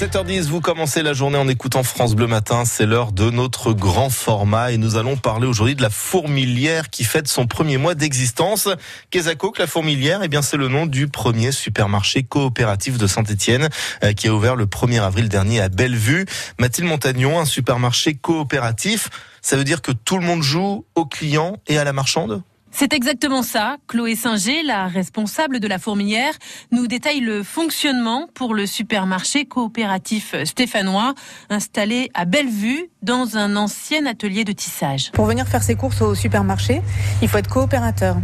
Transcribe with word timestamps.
7h10, 0.00 0.44
vous 0.44 0.62
commencez 0.62 1.02
la 1.02 1.12
journée 1.12 1.36
en 1.36 1.46
écoutant 1.46 1.82
France 1.82 2.14
Bleu 2.14 2.26
Matin. 2.26 2.64
C'est 2.64 2.86
l'heure 2.86 3.12
de 3.12 3.28
notre 3.28 3.74
grand 3.74 4.08
format 4.08 4.72
et 4.72 4.78
nous 4.78 4.96
allons 4.96 5.18
parler 5.18 5.46
aujourd'hui 5.46 5.74
de 5.74 5.82
la 5.82 5.90
fourmilière 5.90 6.88
qui 6.88 7.04
fête 7.04 7.28
son 7.28 7.46
premier 7.46 7.76
mois 7.76 7.94
d'existence. 7.94 8.70
Quesaco, 9.10 9.52
la 9.58 9.66
fourmilière, 9.66 10.22
eh 10.22 10.28
bien, 10.28 10.40
c'est 10.40 10.56
le 10.56 10.68
nom 10.68 10.86
du 10.86 11.06
premier 11.06 11.52
supermarché 11.52 12.22
coopératif 12.22 12.96
de 12.96 13.06
Saint-Etienne 13.06 13.68
euh, 14.02 14.14
qui 14.14 14.28
a 14.28 14.32
ouvert 14.32 14.56
le 14.56 14.64
1er 14.64 15.02
avril 15.02 15.28
dernier 15.28 15.60
à 15.60 15.68
Bellevue. 15.68 16.24
Mathilde 16.58 16.88
Montagnon, 16.88 17.38
un 17.38 17.44
supermarché 17.44 18.14
coopératif, 18.14 19.10
ça 19.42 19.58
veut 19.58 19.64
dire 19.64 19.82
que 19.82 19.92
tout 19.92 20.16
le 20.16 20.24
monde 20.24 20.42
joue 20.42 20.86
aux 20.94 21.04
clients 21.04 21.58
et 21.66 21.76
à 21.76 21.84
la 21.84 21.92
marchande? 21.92 22.42
C'est 22.72 22.92
exactement 22.92 23.42
ça. 23.42 23.76
Chloé 23.88 24.14
Singer, 24.14 24.62
la 24.62 24.86
responsable 24.86 25.58
de 25.58 25.66
la 25.66 25.78
fourmilière, 25.78 26.32
nous 26.70 26.86
détaille 26.86 27.20
le 27.20 27.42
fonctionnement 27.42 28.28
pour 28.32 28.54
le 28.54 28.64
supermarché 28.64 29.44
coopératif 29.44 30.34
stéphanois 30.44 31.14
installé 31.50 32.10
à 32.14 32.24
Bellevue 32.24 32.88
dans 33.02 33.36
un 33.36 33.56
ancien 33.56 34.06
atelier 34.06 34.44
de 34.44 34.52
tissage. 34.52 35.10
Pour 35.12 35.26
venir 35.26 35.48
faire 35.48 35.62
ses 35.62 35.74
courses 35.74 36.00
au 36.00 36.14
supermarché, 36.14 36.80
il 37.22 37.28
faut 37.28 37.38
être 37.38 37.50
coopérateur. 37.50 38.16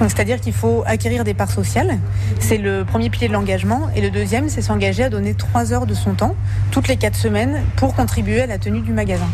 C'est-à-dire 0.00 0.40
qu'il 0.40 0.52
faut 0.52 0.82
acquérir 0.86 1.24
des 1.24 1.34
parts 1.34 1.50
sociales. 1.50 1.98
C'est 2.40 2.58
le 2.58 2.84
premier 2.84 3.10
pilier 3.10 3.28
de 3.28 3.32
l'engagement 3.32 3.88
et 3.96 4.00
le 4.00 4.10
deuxième, 4.10 4.48
c'est 4.48 4.62
s'engager 4.62 5.04
à 5.04 5.08
donner 5.08 5.34
trois 5.34 5.72
heures 5.72 5.86
de 5.86 5.94
son 5.94 6.14
temps 6.14 6.36
toutes 6.70 6.88
les 6.88 6.96
quatre 6.96 7.16
semaines 7.16 7.62
pour 7.76 7.94
contribuer 7.94 8.42
à 8.42 8.46
la 8.46 8.58
tenue 8.58 8.80
du 8.80 8.92
magasin. 8.92 9.28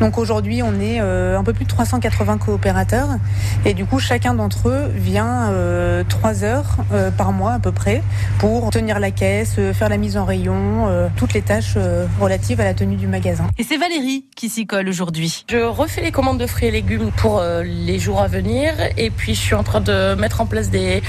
Donc 0.00 0.18
aujourd'hui, 0.18 0.62
on 0.62 0.80
est 0.80 1.00
euh, 1.00 1.38
un 1.38 1.44
peu 1.44 1.52
plus 1.52 1.64
de 1.64 1.70
380 1.70 2.38
coopérateurs 2.38 3.08
et 3.64 3.74
du 3.74 3.84
coup 3.84 3.98
chacun 4.08 4.32
d'entre 4.32 4.70
eux 4.70 4.90
vient 4.94 5.50
euh, 5.50 6.02
trois 6.02 6.42
heures 6.42 6.78
euh, 6.94 7.10
par 7.10 7.30
mois 7.30 7.52
à 7.52 7.58
peu 7.58 7.72
près 7.72 8.02
pour 8.38 8.70
tenir 8.70 9.00
la 9.00 9.10
caisse, 9.10 9.56
euh, 9.58 9.74
faire 9.74 9.90
la 9.90 9.98
mise 9.98 10.16
en 10.16 10.24
rayon, 10.24 10.88
toutes 11.16 11.34
les 11.34 11.42
tâches 11.42 11.76
relatives 12.18 12.60
à 12.60 12.64
la 12.64 12.72
tenue 12.72 12.96
du 12.96 13.06
magasin. 13.06 13.48
Et 13.58 13.64
c'est 13.64 13.76
Valérie 13.76 14.24
qui 14.34 14.48
s'y 14.48 14.66
colle 14.66 14.88
aujourd'hui. 14.88 15.44
Je 15.50 15.58
refais 15.58 16.00
les 16.00 16.12
commandes 16.12 16.38
de 16.38 16.46
fruits 16.46 16.68
et 16.68 16.70
légumes 16.70 17.10
pour 17.16 17.42
les 17.62 17.98
jours 17.98 18.20
à 18.20 18.28
venir 18.28 18.72
et 18.96 19.10
puis 19.10 19.34
je 19.34 19.40
suis 19.40 19.54
en 19.54 19.62
train 19.62 19.80
de 19.80 20.14
mettre 20.14 20.40
en 20.40 20.46
place 20.46 20.70
des 20.70 21.02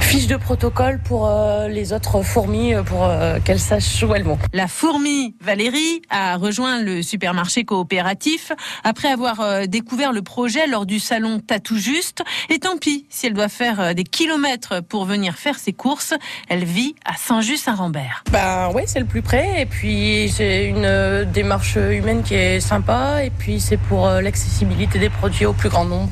fiches 0.00 0.26
de 0.26 0.36
protocole 0.36 1.00
pour 1.02 1.30
les 1.68 1.92
autres 1.92 2.22
fourmis 2.22 2.74
pour 2.84 3.08
qu'elles 3.44 3.60
sachent 3.60 4.02
où 4.02 4.14
elles 4.14 4.24
vont. 4.24 4.38
La 4.52 4.66
fourmi 4.66 5.34
Valérie 5.40 6.02
a 6.10 6.36
rejoint 6.36 6.82
le 6.82 7.02
supermarché 7.02 7.64
coopératif 7.64 8.52
après 8.84 9.08
avoir 9.08 9.66
découvert 9.68 10.12
le 10.12 10.22
projet 10.22 10.66
lors 10.66 10.86
du 10.86 10.98
salon 10.98 11.40
Tatou 11.40 11.76
Juste 11.76 12.17
et 12.50 12.58
tant 12.58 12.76
pis 12.76 13.06
si 13.08 13.26
elle 13.26 13.34
doit 13.34 13.48
faire 13.48 13.80
euh, 13.80 13.92
des 13.94 14.04
kilomètres 14.04 14.82
pour 14.88 15.04
venir 15.04 15.34
faire 15.36 15.58
ses 15.58 15.72
courses. 15.72 16.14
Elle 16.48 16.64
vit 16.64 16.94
à 17.04 17.14
Saint-Just-Saint-Rambert. 17.16 18.24
Ben 18.30 18.70
ouais, 18.74 18.84
c'est 18.86 19.00
le 19.00 19.06
plus 19.06 19.22
près. 19.22 19.62
Et 19.62 19.66
puis 19.66 20.30
c'est 20.34 20.66
une 20.66 20.84
euh, 20.84 21.24
démarche 21.24 21.76
humaine 21.76 22.22
qui 22.22 22.34
est 22.34 22.60
sympa. 22.60 23.24
Et 23.24 23.30
puis 23.30 23.60
c'est 23.60 23.76
pour 23.76 24.06
euh, 24.06 24.20
l'accessibilité 24.20 24.98
des 24.98 25.10
produits 25.10 25.46
au 25.46 25.52
plus 25.52 25.68
grand 25.68 25.84
nombre 25.84 26.10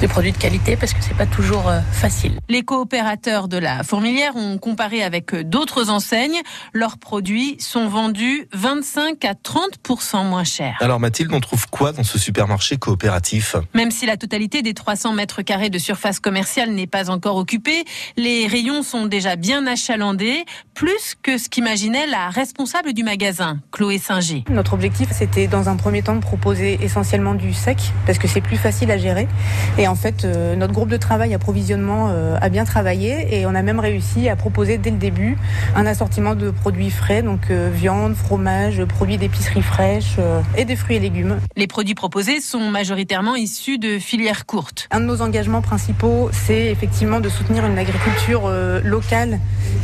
des 0.00 0.08
produits 0.08 0.32
de 0.32 0.38
qualité 0.38 0.76
parce 0.76 0.94
que 0.94 1.02
c'est 1.02 1.16
pas 1.16 1.26
toujours 1.26 1.70
facile. 1.92 2.38
Les 2.48 2.62
coopérateurs 2.62 3.48
de 3.48 3.58
la 3.58 3.82
fourmilière 3.82 4.34
ont 4.36 4.58
comparé 4.58 5.02
avec 5.02 5.34
d'autres 5.34 5.90
enseignes. 5.90 6.40
Leurs 6.72 6.98
produits 6.98 7.56
sont 7.58 7.86
vendus 7.88 8.48
25 8.52 9.24
à 9.24 9.34
30 9.34 9.78
moins 10.24 10.44
cher. 10.44 10.76
Alors 10.80 11.00
Mathilde, 11.00 11.32
on 11.32 11.40
trouve 11.40 11.68
quoi 11.68 11.92
dans 11.92 12.04
ce 12.04 12.18
supermarché 12.18 12.76
coopératif? 12.76 13.56
Même 13.74 13.90
si 13.90 14.06
la 14.06 14.16
totalité 14.16 14.62
des 14.62 14.74
300 14.74 15.12
mètres 15.12 15.42
carré 15.42 15.68
de 15.68 15.78
surface 15.78 16.20
commerciale 16.20 16.70
n'est 16.70 16.86
pas 16.86 17.10
encore 17.10 17.36
occupé. 17.36 17.84
Les 18.16 18.46
rayons 18.46 18.82
sont 18.82 19.06
déjà 19.06 19.36
bien 19.36 19.66
achalandés, 19.66 20.44
plus 20.74 21.14
que 21.22 21.38
ce 21.38 21.48
qu'imaginait 21.48 22.06
la 22.06 22.30
responsable 22.30 22.92
du 22.92 23.02
magasin, 23.02 23.58
Chloé 23.72 23.98
Singer. 23.98 24.44
Notre 24.48 24.72
objectif, 24.72 25.08
c'était 25.12 25.46
dans 25.46 25.68
un 25.68 25.76
premier 25.76 26.02
temps 26.02 26.16
de 26.16 26.20
proposer 26.20 26.78
essentiellement 26.82 27.34
du 27.34 27.52
sec, 27.52 27.78
parce 28.06 28.18
que 28.18 28.28
c'est 28.28 28.40
plus 28.40 28.56
facile 28.56 28.90
à 28.90 28.98
gérer. 28.98 29.28
Et 29.76 29.88
en 29.90 29.96
fait, 29.96 30.24
euh, 30.24 30.54
notre 30.54 30.72
groupe 30.72 30.88
de 30.88 30.96
travail 30.96 31.34
approvisionnement 31.34 32.10
euh, 32.10 32.38
a 32.40 32.48
bien 32.48 32.64
travaillé 32.64 33.40
et 33.40 33.44
on 33.44 33.54
a 33.56 33.62
même 33.62 33.80
réussi 33.80 34.28
à 34.28 34.36
proposer 34.36 34.78
dès 34.78 34.92
le 34.92 34.98
début 34.98 35.36
un 35.74 35.84
assortiment 35.84 36.36
de 36.36 36.50
produits 36.50 36.90
frais, 36.90 37.22
donc 37.22 37.50
euh, 37.50 37.70
viande, 37.72 38.14
fromage, 38.14 38.84
produits 38.84 39.18
d'épicerie 39.18 39.62
fraîche 39.62 40.16
et 40.56 40.64
des 40.64 40.76
fruits 40.76 40.96
et 40.96 41.00
légumes. 41.00 41.38
Les 41.56 41.66
produits 41.66 41.96
proposés 41.96 42.40
sont 42.40 42.70
majoritairement 42.70 43.34
issus 43.34 43.78
de 43.78 43.98
filières 43.98 44.46
courtes. 44.46 44.86
Un 44.92 45.00
de 45.00 45.06
nos 45.06 45.22
engagements 45.22 45.60
principaux, 45.60 46.30
c'est 46.32 46.66
effectivement 46.66 47.18
de 47.18 47.28
soutenir 47.28 47.66
une 47.66 47.78
agriculture 47.78 48.50
locale 48.84 49.40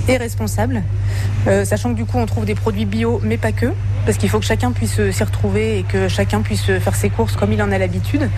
et 0.09 0.17
responsable, 0.17 0.83
sachant 1.65 1.91
que 1.91 1.97
du 1.97 2.05
coup 2.05 2.19
on 2.19 2.27
trouve 2.27 2.45
des 2.45 2.55
produits 2.55 2.85
bio, 2.85 3.21
mais 3.25 3.39
pas 3.39 3.53
que, 3.53 3.67
parce 4.05 4.19
qu'il 4.19 4.29
faut 4.29 4.39
que 4.39 4.45
chacun 4.45 4.73
puisse 4.73 5.01
s'y 5.11 5.25
retrouver 5.25 5.79
et 5.79 5.83
que 5.83 6.09
chacun 6.09 6.43
puisse 6.43 6.67
faire 6.67 6.95
ses 6.95 7.11
courses 7.11 7.37
comme 7.37 7.53
il 7.53 7.63
en 7.63 7.73
a 7.73 7.79
l'habitude. 7.79 8.29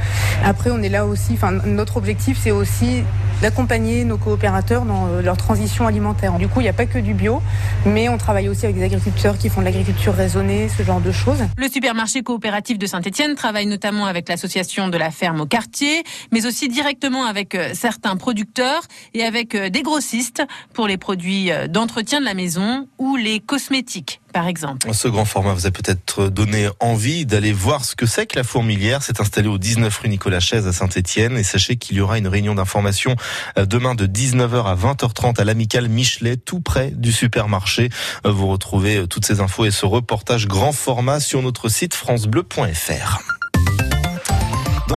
Après, 0.45 0.71
on 0.71 0.83
est 0.83 0.89
là 0.89 1.05
aussi, 1.07 1.35
enfin 1.35 1.58
notre 1.67 1.97
objectif, 1.97 2.39
c'est 2.41 2.51
aussi 2.51 3.03
d'accompagner 3.41 4.05
nos 4.05 4.17
coopérateurs 4.17 4.85
dans 4.85 5.07
euh, 5.09 5.23
leur 5.23 5.37
transition 5.37 5.87
alimentaire. 5.87 6.39
Du 6.39 6.49
coup, 6.49 6.61
il 6.61 6.65
n'y 6.65 6.69
a 6.69 6.73
pas 6.75 6.87
que 6.87 6.99
du 6.99 7.15
bio, 7.15 7.41
mais 7.87 8.09
on 8.09 8.19
travaille 8.19 8.49
aussi 8.49 8.65
avec 8.65 8.77
des 8.77 8.85
agriculteurs 8.85 9.39
qui 9.39 9.49
font 9.49 9.61
de 9.61 9.67
l'agriculture 9.67 10.15
raisonnée, 10.15 10.69
ce 10.69 10.83
genre 10.83 11.01
de 11.01 11.13
choses. 11.13 11.39
Le 11.57 11.69
supermarché 11.69 12.23
coopératif 12.23 12.79
de 12.79 12.87
Saint-Etienne 12.87 13.35
travaille 13.35 13.67
notamment 13.67 14.07
avec 14.07 14.29
l'association 14.29 14.89
de 14.89 14.97
la 14.97 15.11
ferme 15.11 15.41
au 15.41 15.47
quartier, 15.47 16.03
mais 16.33 16.47
aussi 16.47 16.69
directement 16.69 17.25
avec 17.25 17.55
euh, 17.55 17.71
certains 17.75 18.17
producteurs 18.17 18.83
et 19.15 19.25
avec 19.25 19.55
euh, 19.55 19.69
des 19.69 19.83
grossistes 19.83 20.43
pour 20.75 20.87
les 20.87 20.97
produits 20.97 21.51
d'entretien 21.69 22.21
de 22.21 22.25
la 22.25 22.35
maison 22.35 22.89
ou 22.99 23.17
les 23.17 23.41
cosmétiques 23.41 24.21
par 24.33 24.47
exemple. 24.47 24.93
Ce 24.93 25.09
grand 25.09 25.25
format 25.25 25.55
vous 25.55 25.67
a 25.67 25.71
peut-être 25.71 26.29
donné 26.29 26.69
envie 26.81 27.27
d'aller 27.27 27.53
voir 27.53 27.85
ce 27.85 27.97
que 27.97 28.07
c'est 28.07 28.27
que 28.27 28.37
la 28.37 28.45
fourmilière. 28.45 29.03
C'est 29.03 29.21
installé 29.21 29.49
au 29.49 29.59
19 29.59 29.97
rue 29.97 30.09
Nicolas 30.09 30.41
Chaise 30.41 30.67
à 30.67 30.73
Saint-Etienne. 30.73 31.37
Et 31.37 31.43
sachez 31.43 31.77
qu'il 31.77 31.97
y 31.97 32.01
aura 32.01 32.19
une 32.19 32.29
réunion 32.29 32.55
d'information 32.55 33.17
demain 33.57 33.95
de 33.95 34.07
19h 34.07 34.65
à 34.65 34.75
20h30 34.75 35.41
à 35.41 35.45
l'Amical 35.45 35.89
Michelet, 35.89 36.37
tout 36.37 36.61
près 36.61 36.91
du 36.91 37.13
supermarché. 37.13 37.91
Euh, 38.27 38.31
vous 38.31 38.47
retrouvez 38.47 38.99
euh, 38.99 39.07
toutes 39.07 39.25
ces 39.25 39.41
infos 39.41 39.65
et 39.65 39.71
ce 39.71 39.87
reportage 39.87 40.47
grand 40.47 40.73
format 40.73 41.21
sur 41.21 41.43
notre 41.43 41.69
site 41.69 41.95
francebleu.fr. 41.95 43.38